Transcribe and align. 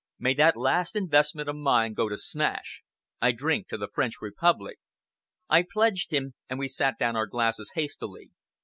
May 0.17 0.33
that 0.33 0.57
last 0.57 0.95
investment 0.95 1.47
of 1.47 1.55
mine 1.55 1.93
go 1.93 2.09
to 2.09 2.17
smash! 2.17 2.81
I 3.21 3.31
drink 3.31 3.67
to 3.67 3.77
the 3.77 3.87
French 3.87 4.15
Republic!" 4.19 4.79
I 5.47 5.61
pledged 5.71 6.11
him 6.11 6.33
and 6.49 6.57
we 6.57 6.69
set 6.69 6.97
down 6.97 7.15
our 7.15 7.27
glasses 7.27 7.73
hastily. 7.75 8.31